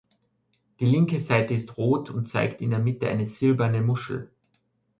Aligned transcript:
Die 0.79 0.87
linke 0.87 1.19
Seite 1.19 1.53
ist 1.53 1.77
rot 1.77 2.09
und 2.09 2.25
zeigt 2.25 2.59
in 2.63 2.71
der 2.71 2.79
Mitte 2.79 3.07
eine 3.07 3.27
silberne 3.27 3.81
Muschel. 3.81 4.31